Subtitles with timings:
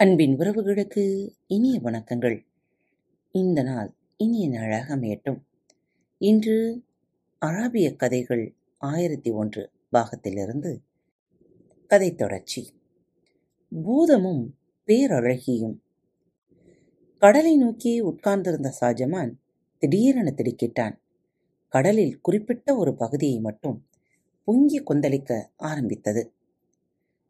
[0.00, 2.46] அன்பின் உறவுகளுக்கு இனிய வணக்கங்கள்.
[3.30, 5.40] இந்த நாள் இனிய நாளாக அமையட்டும்.
[6.18, 6.84] இன்று
[7.46, 10.78] அராபிய கதைகள் ஆயிரத்தி ஒன்று பாகத்திலிருந்து
[11.86, 12.72] கதை தொடர்ச்சி.
[13.84, 14.46] பூதமும்
[14.86, 15.78] பேரழகியும்.
[17.18, 19.32] கடலை நோக்கி உட்கார்ந்திருந்த ஷாஜமான்
[19.78, 20.98] திடீரென திடுக்கிட்டான்.
[21.68, 23.86] கடலில் குறிப்பிட்ட ஒரு பகுதியை மட்டும்
[24.44, 26.32] பொங்கி கொந்தளிக்க ஆரம்பித்தது.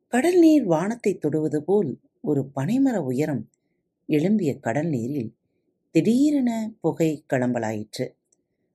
[0.09, 3.51] கடல் நீர் வானத்தை தொடுவது போல் ஒரு பனைமர உயரம்
[4.09, 5.37] எழும்பிய கடல் நீரில்
[5.91, 8.06] திடீரென புகை கிளம்பலாயிற்று.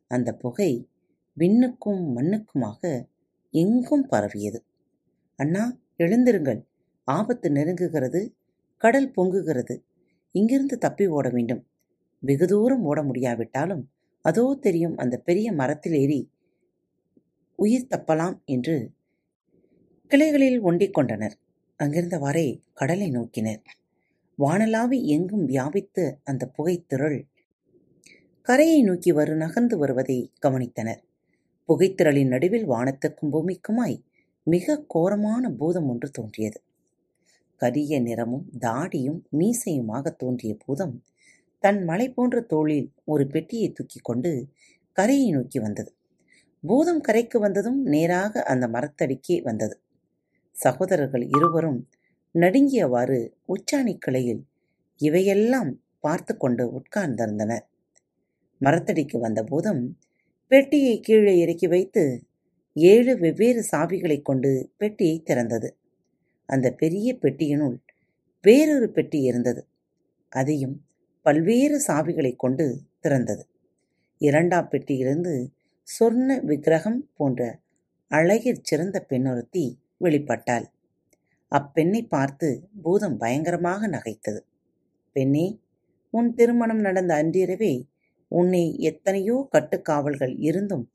[0.08, 0.90] அந்த புகை
[1.38, 3.09] விண்ணுக்கும் மண்ணுக்குமாக
[3.52, 4.66] எங்கும் பரவியது.
[5.36, 6.62] அண்ணா எழுந்திருங்கள்.
[7.03, 8.34] ஆபத்து நெருங்குகிறது
[8.77, 9.84] கடல் பொங்குகிறது.
[10.31, 11.67] இங்கிருந்து தப்பி ஓட வேண்டும்.
[12.20, 13.89] வெகு தூரம் ஓட முடியாவிட்டாலும்
[14.22, 16.31] அதோ தெரியும் அந்த பெரிய மரத்தில் ஏறி
[17.55, 18.91] உயிர் தப்பலாம் என்று
[20.08, 21.36] கிளைகளில் ஒண்டிக் கொண்டனர்.
[21.80, 23.62] அங்கிருந்தவாறே கடலை நோக்கினர்.
[24.40, 27.26] வானலாவி எங்கும் வியாபித்த அந்த புகைத்திரள்
[28.42, 31.02] கரையை நோக்கி வரு நகர்ந்து வருவதை கவனித்தனர்.
[31.70, 33.98] புகைத்திரளின் நடுவில் வானத்துக்கும் பூமிக்குமாய்
[34.44, 36.59] மிக கோரமான பூதம் ஒன்று தோன்றியது.
[37.56, 41.04] கரிய நிறமும் தாடியும் மீசையுமாக தோன்றிய பூதம்
[41.60, 44.48] தன் மலை போன்ற தோளில் ஒரு பெட்டியை தூக்கிக் கொண்டு
[44.92, 45.92] கரையை நோக்கி வந்தது.
[46.64, 49.80] பூதம் கரைக்கு வந்ததும் நேராக அந்த மரத்தடிக்கே வந்தது.
[50.56, 51.89] சகோதரர்கள் இருவரும்
[52.34, 54.45] நடுங்கியவாறு உச்சாணி கிளையில்
[54.98, 57.66] இவையெல்லாம் பார்த்து கொண்டு உட்கார்ந்திருந்தனர்.
[58.61, 60.00] மரத்தடிக்கு வந்த போதும்
[60.48, 62.23] பெட்டியை கீழே இறக்கி வைத்து
[62.73, 65.70] ஏழு வெவ்வேறு சாவிகளைக் கொண்டு பெட்டியை திறந்தது.
[66.45, 67.78] அந்த பெரிய பெட்டியினுள்
[68.42, 69.67] வேறொரு பெட்டி இருந்தது.
[70.30, 70.86] அதையும்
[71.22, 73.44] பல்வேறு சாவிகளைக் கொண்டு திறந்தது.
[74.17, 75.53] இரண்டாம் பெட்டியிலிருந்து
[76.00, 77.59] சொர்ண விக்கிரகம் போன்ற
[78.09, 80.66] அழகிற் சிறந்த பெண்ணொருத்தி வெளிப்பட்டாள்.
[81.52, 82.48] அப்பெண்ணை பார்த்து
[82.82, 84.42] பூதம் பயங்கரமாக நகைத்தது.
[85.16, 85.48] பெண்ணே
[86.10, 87.74] உன் திருமணம் நடந்த அன்றிரவே
[88.32, 90.86] உன்னை எத்தனையோ கட்டுக்காவல்கள் இருந்தும்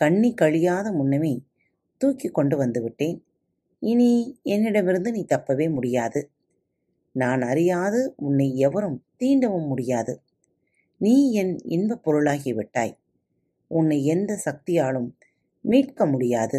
[0.00, 1.34] கண்ணி கழியாத முன்னமே
[2.00, 3.18] தூக்கி கொண்டு வந்து விட்டேன்.
[3.82, 6.30] இனி என்னிடமிருந்து நீ தப்பவே முடியாது.
[7.12, 10.14] நான் அறியாது உன்னை எவரும் தீண்டவும் முடியாது.
[11.00, 12.94] நீ என் இன்பப் பொருளாகிவிட்டாய்
[13.70, 15.08] உன்னை எந்த சக்தியாலும்
[15.64, 16.58] மீட்க முடியாது.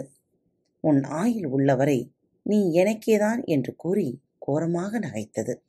[0.80, 2.12] உன் ஆயில் உள்ளவரை
[2.44, 5.62] நீ எனக்கேதான் என்று கூறி கோரமாக நகைத்தது.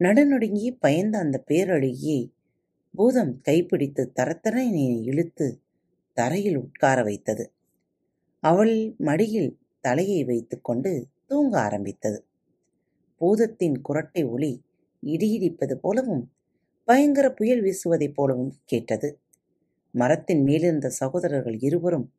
[0.00, 2.32] நடுநடுங்கி பயந்த அந்த பேரழுகியை
[2.94, 5.62] பூதம் கைப்பிடித்து தரத்தரனை இழுத்து
[6.12, 7.52] தரையில் உட்கார வைத்தது.
[8.40, 12.24] அவள் மடியில் தலையை வைத்துக்கொண்டு தூங்க ஆரம்பித்தது.
[13.20, 14.62] பூதத்தின் குரட்டை ஒளி
[15.06, 16.32] இடியிடிப்பது போலவும்
[16.84, 19.18] பயங்கர புயல் வீசுவதைப் போலவும் கேட்டது.
[19.90, 22.12] மரத்தின் மேலிருந்த சகோதரர்கள் இருவரும்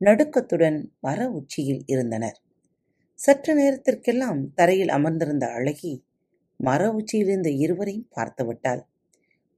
[0.00, 2.38] நடுக்கத்துடன் மர உச்சியில் இருந்தனர்.
[3.18, 5.92] சற்று நேரத்திற்கெல்லாம் தரையில் அமர்ந்திருந்த அழகி
[6.60, 8.82] மர உச்சியிலிருந்த இருவரையும் பார்த்துவிட்டாள்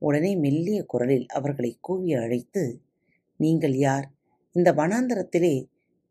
[0.02, 2.80] உடனே மெல்லிய குரலில் அவர்களை கூவி அழைத்து
[3.36, 4.06] நீங்கள் யார்?
[4.52, 5.54] இந்த வனாந்தரத்திலே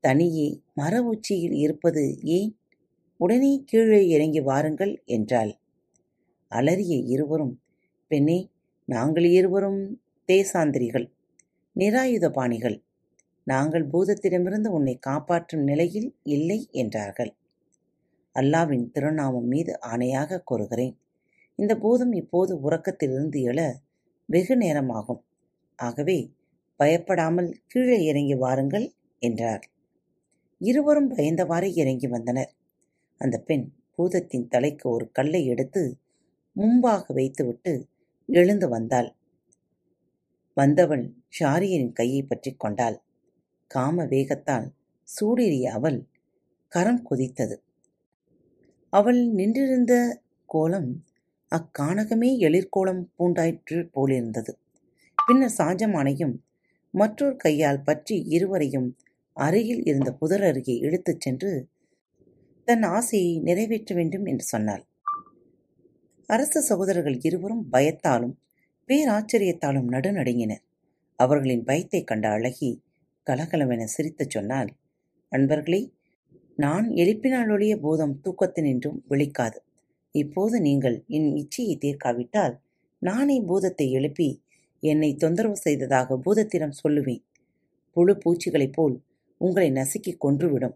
[0.04, 2.52] தனியே மர உச்சியில் இருப்பது ஏன்?
[3.20, 5.52] உடனே கீழே இறங்கி வாருங்கள் என்றாள்.
[6.52, 7.56] அலறிய இருவரும்
[8.08, 8.50] பெண்ணே
[8.86, 9.82] நாங்கள் இருவரும்
[10.30, 11.08] தேசாந்திரிகள்
[11.76, 12.78] நிராயுதபாணிகள்.
[13.52, 17.32] நாங்கள் பூதத்திடமிருந்து உன்னை காப்பாற்றும் நிலையில் இல்லை என்றார்கள்.
[18.36, 20.96] அல்லாவின் திருநாமம் மீது ஆணையாக கூறுகிறேன்.
[21.60, 23.60] இந்த பூதம் இப்போது உறக்கத்திலிருந்து எழ
[24.30, 25.22] வெகு நேரமாகும்.
[25.80, 26.18] ஆகவே
[26.80, 28.88] பயப்படாமல் கீழே இறங்கி வாருங்கள்
[29.22, 29.64] என்றார்.
[30.62, 32.52] இருவரும் பயந்தவாறு இறங்கி வந்தனர்.
[33.22, 35.82] அந்த பெண் பூதத்தின் தலைக்கு ஒரு கல்லை எடுத்து
[36.56, 37.74] முன்பாக வைத்துவிட்டு
[38.30, 39.10] எழுந்து வந்தாள்.
[40.58, 41.06] வந்தவள்
[41.40, 42.98] ஷாரியனின் கையை பற்றி கொண்டாள்.
[43.70, 44.68] காம வேகத்தால்
[45.04, 46.06] சூடேறிய அவள்
[46.68, 47.56] கரம் கொதித்தது.
[48.90, 51.04] அவள் நின்றிருந்த கோலம்
[51.56, 54.58] அக்கானகமே எழிற்கோலம் பூண்டாயிற்று போலிருந்தது.
[55.28, 56.36] பின்னர் சாஜமானையும்
[56.92, 58.98] மற்றொரு கையால் பற்றி இருவரையும்
[59.34, 61.68] அருகில் இருந்த புதர் அருகே இழுத்துச் சென்று
[62.66, 64.86] தன் ஆசையை நிறைவேற்ற வேண்டும் என்று சொன்னாள்.
[66.28, 68.36] அரச சகோதரர்கள் இருவரும் பயத்தாலும்
[68.88, 70.64] பேராச்சரியத்தாலும் நடுநடுங்கினர்.
[71.16, 72.82] அவர்களின் பயத்தைக் கண்ட அழகி
[73.28, 74.70] கலகலவென சிரித்துச் சொன்னால்
[75.32, 75.82] அன்பர்களே
[76.56, 79.58] நான் எழுப்பினாலொழிய பூதம் தூக்கத்தினின்றும் விழிக்காது.
[80.16, 82.56] இப்போது நீங்கள் என் இச்சையை தீர்க்காவிட்டால்
[83.02, 84.30] நானே பூதத்தை எழுப்பி
[84.84, 87.24] என்னை தொந்தரவு செய்ததாக பூதத்திடம் சொல்லுவேன்.
[87.92, 88.96] புழு பூச்சிகளைப் போல்
[89.42, 90.76] உங்களை நசுக்கி கொன்றுவிடும்.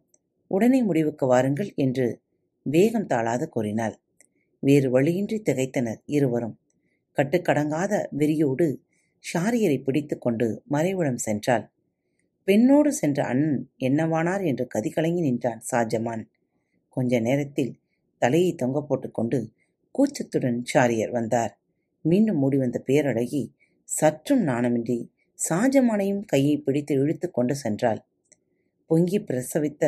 [0.52, 2.08] உடனே முடிவுக்கு வாருங்கள் என்று
[2.66, 3.96] வேகம் தாழாது கூறினாள்.
[4.64, 6.56] வேறு வழியின்றி திகைத்தனர் இருவரும்.
[7.18, 8.68] கட்டுக்கடங்காத வெறியோடு
[9.24, 11.66] ஷாரியரை பிடித்து கொண்டு மறைவிடம் சென்றாள்.
[12.48, 16.24] பெண்ணோடு சென்ற அண்ணன் என்னவானார் என்று கதிகலங்கி நின்றான் ஷாஜமான்
[16.90, 17.74] கொஞ்ச நேரத்தில்
[18.18, 19.52] தலையை தொங்க போட்டுக்கொண்டு
[19.96, 21.54] கூச்சத்துடன் சாரியர் வந்தார்.
[22.02, 23.44] மீண்டும் மூடி வந்த பேரழகி
[23.90, 25.10] சற்றும் நாணமின்றி
[25.50, 28.00] சாஜமானையும் கையை பிடித்து இழுத்து கொண்டு சென்றாள்.
[28.88, 29.84] பொங்கி பிரசவித்த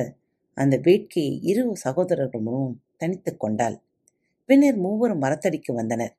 [0.58, 3.78] அந்த வேட்கையை இரு சகோதரர்களும் தனித்து கொண்டாள்.
[4.46, 6.14] பின்னர் மூவரும் மரத்தடிக்கு வந்தனர்.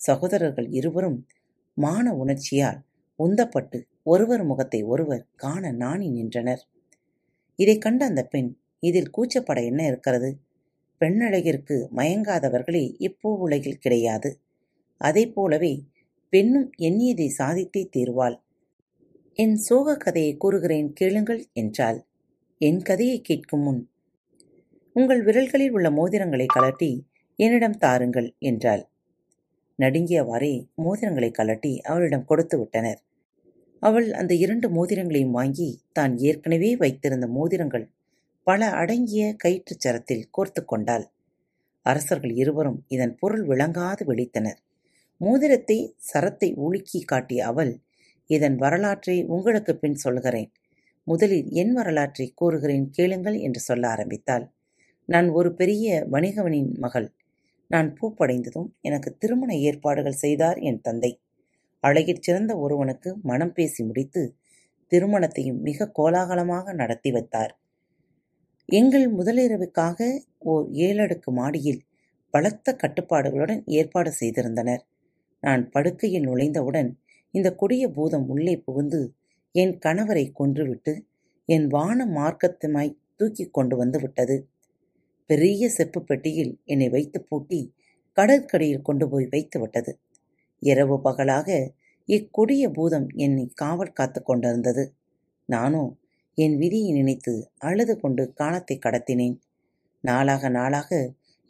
[0.00, 1.26] சகோதரர்கள் இருவரும்
[1.74, 2.78] மான உணர்ச்சியால்
[3.18, 6.62] உந்தப்பட்டு ஒருவர் முகத்தை ஒருவர் காண நாணி நின்றனர்.
[7.58, 8.50] இதை கண்ட அந்த பெண்
[8.80, 10.30] இதில் கூச்சப்பட என்ன இருக்கிறது?
[11.00, 14.30] பெண்ணழகிற்கு மயங்காதவர்களே இப்போ உலகில் கிடையாது.
[15.00, 15.72] அதை போலவே
[16.32, 18.36] பெண்ணும் எண்ணியதை சாதித்தே தீர்வாள்.
[19.38, 21.98] என் சோக கதையை கூறுகிறேன் கேளுங்கள் என்றாள்.
[22.60, 23.82] என் கதையை கேட்கும் முன்
[24.96, 26.90] உங்கள் விரல்களில் உள்ள மோதிரங்களை கலட்டி
[27.38, 28.82] என்னிடம் தாருங்கள் என்றாள்.
[29.78, 30.54] நடுங்கியவாறே
[30.84, 33.00] மோதிரங்களை கலட்டி அவளிடம் கொடுத்து விட்டனர்.
[33.82, 37.86] அவள் அந்த இரண்டு மோதிரங்களையும் வாங்கி தான் ஏற்கனவே வைத்திருந்த மோதிரங்கள்
[38.46, 41.04] பல அடங்கிய கயிற்றுச் சரத்தில் கோர்த்து கொண்டாள்.
[41.86, 44.58] அரசர்கள் இருவரும் இதன் பொருள் விளங்காது விழித்தனர்.
[45.20, 45.78] மோதிரத்தை
[46.12, 47.72] சரத்தை உலுக்கி காட்டிய அவள்
[48.30, 50.50] இதன் வரலாற்றை உங்களுக்கு பின் சொல்கிறேன்
[51.06, 54.44] முதலில் என் வரலாற்றை கூறுகிறேன் கேளுங்கள் என்று சொல்ல ஆரம்பித்தாள்.
[55.08, 57.08] நான் ஒரு பெரிய வணிகவனின் மகள்.
[57.70, 61.12] நான் பூப்படைந்ததும் எனக்கு திருமண ஏற்பாடுகள் செய்தார் என் தந்தை.
[61.84, 64.22] அழகிற் சிறந்த ஒருவனுக்கு மனம் பேசி முடித்து
[64.92, 67.52] திருமணத்தையும் மிக கோலாகலமாக நடத்தி வைத்தார்.
[68.68, 70.08] எங்கள் முதலிரவுக்காக
[70.52, 71.82] ஓர் ஏழடுக்கு மாடியில்
[72.34, 74.82] பலத்த கட்டுப்பாடுகளுடன் ஏற்பாடு செய்திருந்தனர்.
[75.42, 76.90] நான் படுக்கையில் நுழைந்தவுடன்
[77.34, 79.00] இந்த கொடிய பூதம் உள்ளே புகுந்து
[79.54, 80.92] என் கணவரை கொன்றுவிட்டு
[81.48, 84.36] என் வான மார்க்கத்துமாய் தூக்கி கொண்டு வந்து விட்டது.
[85.30, 87.60] பெரிய செப்பு பெட்டியில் என்னை வைத்து பூட்டி
[88.16, 89.92] கடற்கரையில் கொண்டு போய் வைத்து விட்டது.
[90.62, 91.48] இரவு பகலாக
[92.08, 94.84] இக்கொடிய பூதம் என்னை காவல் காத்து கொண்டிருந்தது.
[95.48, 95.84] நானோ
[96.38, 99.36] என் விதியை நினைத்து அழுது கொண்டு காலத்தை கடத்தினேன்.
[100.04, 100.90] நாளாக நாளாக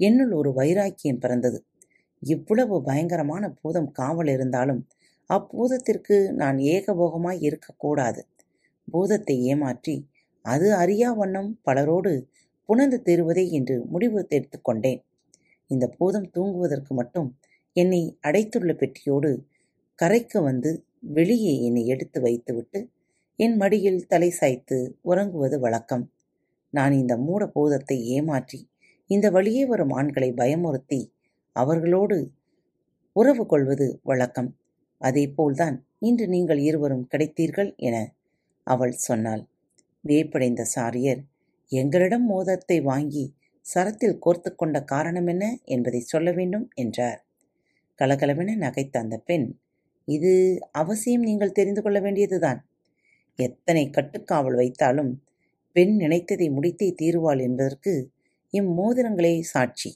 [0.00, 1.58] என்னுள் ஒரு வைராக்கியம் பிறந்தது.
[2.22, 4.82] இவ்வளவு பயங்கரமான பூதம் காவல் இருந்தாலும்
[5.31, 8.20] அப்பூதத்திற்கு நான் ஏகபோகமாய் இருக்கக்கூடாது
[8.88, 9.96] பூதத்தை ஏமாற்றி
[10.44, 12.12] அது அறியா வண்ணம் பலரோடு
[12.69, 15.00] புணர்ந்து தீருவதே என்று முடிவு எடுத்துக்கொண்டேன்
[15.70, 17.28] இந்த பூதம் தூங்குவதற்கு மட்டும்
[17.76, 19.31] என்னை அடைத்துள்ள பெட்டியோடு
[19.99, 20.70] கரைக்கு வந்து
[21.19, 22.81] வெளியே என்னை எடுத்து வைத்துவிட்டு
[23.38, 26.05] என் மடியில் தலை சாய்த்து உறங்குவது வழக்கம்.
[26.73, 28.61] நான் இந்த மூட போதத்தை ஏமாற்றி
[29.11, 31.00] இந்த வழியே வரும் ஆண்களை பயமுறுத்தி
[31.56, 32.17] அவர்களோடு
[33.17, 34.50] உறவு கொள்வது வழக்கம்.
[35.00, 37.97] அதேபோல்தான் இன்று நீங்கள் இருவரும் கிடைத்தீர்கள் என
[38.67, 39.43] அவள் சொன்னாள்.
[40.05, 41.23] வியப்படைந்த சாரியர்
[41.73, 43.25] எங்களிடம் மோதத்தை வாங்கி
[43.67, 45.44] சரத்தில் கோர்த்து கொண்ட காரணம் என்ன
[45.75, 47.19] என்பதை சொல்ல வேண்டும் என்றார்.
[47.98, 49.46] கலகலவென நகைத்த அந்த பெண்
[50.04, 50.32] இது
[50.72, 52.60] அவசியம் நீங்கள் தெரிந்து கொள்ள வேண்டியதுதான்.
[53.36, 55.10] எத்தனை கட்டுக்காவல் வைத்தாலும்
[55.72, 57.92] பெண் நினைத்ததை முடித்தே தீருவாள் என்பதற்கு
[58.54, 59.90] இம்மோதிரங்களே சாட்சி.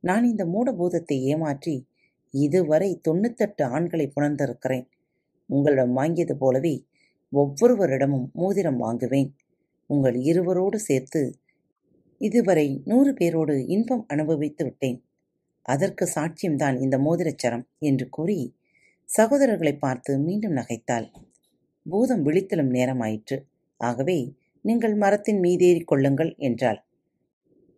[0.00, 1.86] நான் இந்த மூடபூதத்தை ஏமாற்றி
[2.30, 4.86] இதுவரை தொண்ணூத்தெட்டு ஆண்களை புணர்ந்திருக்கிறேன்.
[5.46, 6.74] உங்களிடம் வாங்கியது போலவே
[7.32, 9.30] ஒவ்வொருவரிடமும் மோதிரம் வாங்குவேன்.
[9.86, 11.22] உங்கள் இருவரோடு சேர்த்து
[12.20, 14.98] இதுவரை நூறு பேரோடு இன்பம் அனுபவித்து விட்டேன்.
[15.68, 18.38] அதற்கு சாட்சியம்தான் இந்த மோதிரச்சரம் என்று கூறி
[19.08, 21.06] சகோதரர்களை பார்த்து மீண்டும் நகைத்தாள்.
[21.86, 23.36] பூதம் விழித்தலும் நேரமாயிற்று.
[23.80, 24.18] ஆகவே
[24.64, 26.80] நீங்கள் மரத்தின் மீதேறிக் கொள்ளுங்கள் என்றாள்.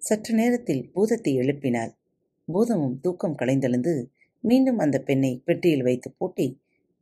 [0.03, 1.93] சற்று நேரத்தில் பூதத்தை எழுப்பினாள்.
[2.49, 3.95] பூதமும் தூக்கம் களைந்தெழுந்து
[4.45, 6.47] மீண்டும் அந்த பெண்ணை பெட்டியில் வைத்து பூட்டி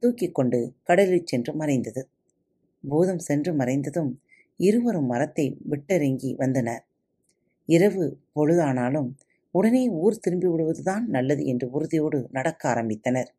[0.03, 2.03] தூக்கிக் கொண்டு கடலில் சென்று மறைந்தது.
[2.85, 4.11] பூதம் சென்று மறைந்ததும்
[4.61, 6.83] இருவரும் மரத்தை விட்டிறங்கி வந்தனர்.
[7.69, 8.05] இரவு
[8.37, 9.09] பொழுதானாலும்
[9.59, 13.31] உடனே ஊர் திரும்பி விடுவதுதான் நல்லது என்று உறுதியோடு நடக்க ஆரம்பித்தனர்.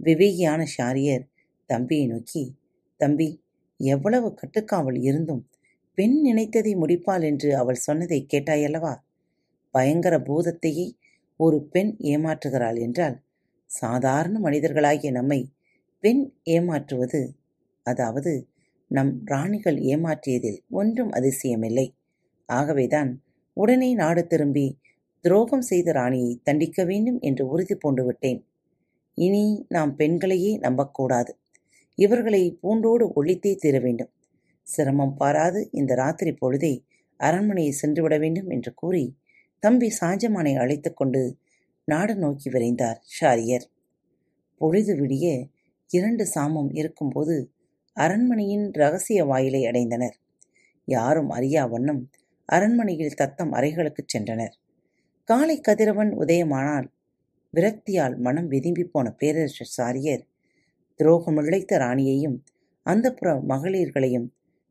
[0.00, 1.24] விவேகியான ஷாரியர்
[1.70, 2.44] தம்பியை நோக்கி
[3.00, 3.28] தம்பி
[3.80, 5.42] எவ்வளவு கட்டுக்காவல் இருந்தும்
[5.98, 8.94] பெண் நினைத்ததை முடிப்பாள் என்று அவள் சொன்னதை கேட்டாயல்லவா?
[9.74, 10.86] பயங்கர பூதத்தையே
[11.40, 13.16] ஒரு பெண் ஏமாற்றுகிறாள் என்றால்
[13.70, 15.40] சாதாரண மனிதர்களாகிய நம்மை
[16.04, 16.22] பெண்
[16.56, 17.20] ஏமாற்றுவது
[17.86, 18.32] அதாவது
[18.90, 21.86] நம் ராணிகள் ஏமாற்றியதில் ஒன்றும் அதிசயமில்லை.
[22.48, 23.10] ஆகவேதான்
[23.56, 24.66] உடனே நாடு திரும்பி
[25.24, 28.40] துரோகம் செய்த ராணியை தண்டிக்க வேண்டும் என்று உறுதி பூண்டு விட்டேன்.
[29.18, 31.32] இனி நாம் பெண்களையே நம்பக்கூடாது.
[31.98, 34.10] இவர்களை பூண்டோடு ஒழித்தே தீர வேண்டும்.
[34.66, 36.74] சிரமம் பாராது இந்த ராத்திரி பொழுதே
[37.20, 39.04] அரண்மனையை சென்றுவிட வேண்டும் என்று கூறி
[39.62, 41.22] தம்பி சாஞ்சமானை அழைத்து கொண்டு
[41.88, 43.66] நாடு நோக்கி விரைந்தார் ஷாரியர்
[44.60, 45.26] பொழுது விடிய
[45.90, 47.36] இரண்டு சாமம் இருக்கும்போது
[47.96, 50.16] அரண்மனையின் ரகசிய வாயிலை அடைந்தனர்.
[50.88, 52.02] யாரும் அறியா வண்ணம்
[52.48, 54.54] அரண்மனையில் தத்தம் அறைகளுக்குச் சென்றனர்.
[55.24, 56.92] காலை கதிரவன் உதயமானால்
[57.52, 60.28] விரக்தியால் மனம் விரும்பி போன பேரரசர் சாரியர்
[60.94, 62.42] துரோகம் துரோகமிழைத்த ராணியையும்
[62.90, 64.28] அந்தப்புற மகளிர்களையும்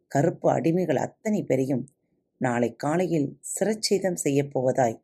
[0.08, 1.88] கருப்பு அடிமைகள் அத்தனை பேரையும்
[2.38, 5.02] நாளை காலையில் சிரச்சேதம் செய்யப் போவதாய்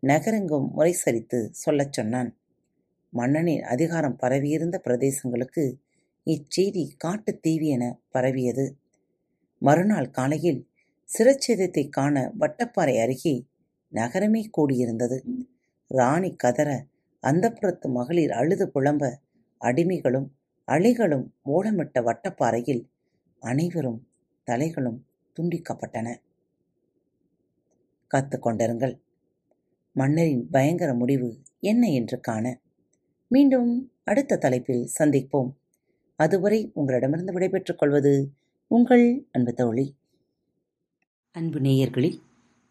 [0.00, 2.38] நகரெங்கும் முறைசரித்து சொல்லச் சொன்னான்.
[3.10, 5.78] மன்னனின் அதிகாரம் பரவியிருந்த பிரதேசங்களுக்கு
[6.26, 8.78] இச்செய்தி காட்டுத் தீவி என பரவியது.
[9.58, 10.68] மறுநாள் காலையில்
[11.18, 13.50] சிரச்சேதத்தை காண வட்டப்பாறை அருகே
[13.92, 15.18] நகரமே கூடியிருந்தது.
[15.86, 16.86] ராணி கதற
[17.22, 19.14] அந்தப்புறத்து மகளிர் அழுது புலம்ப
[19.60, 20.28] அடிமைகளும்
[20.64, 22.82] அழிகளும் ஓடமிட்ட வட்டப்பாறையில்
[23.40, 24.00] அனைவரும்
[24.50, 24.98] தலைகளும்
[25.36, 26.08] துண்டிக்கப்பட்டன.
[28.06, 29.00] காத்து கொண்டிருங்கள்.
[29.92, 32.60] மன்னரின் பயங்கர முடிவு என்ன என்று காண.
[33.28, 35.50] மீண்டும் அடுத்த தலைப்பில் சந்திப்போம்.
[36.16, 38.32] அதுவரை உங்களிடமிருந்து விடைபெற்றுக் கொள்வது
[38.66, 39.96] உங்கள் அன்பு தோழி.
[41.32, 42.18] அன்பு நேயர்களில்